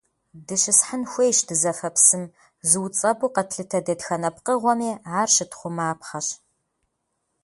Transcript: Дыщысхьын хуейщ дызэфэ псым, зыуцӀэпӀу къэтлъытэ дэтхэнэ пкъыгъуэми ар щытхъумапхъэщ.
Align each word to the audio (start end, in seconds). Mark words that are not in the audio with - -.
Дыщысхьын 0.47 1.03
хуейщ 1.11 1.37
дызэфэ 1.47 1.89
псым, 1.95 2.23
зыуцӀэпӀу 2.69 3.33
къэтлъытэ 3.35 3.79
дэтхэнэ 3.85 4.29
пкъыгъуэми 4.35 4.91
ар 5.19 5.29
щытхъумапхъэщ. 5.35 6.27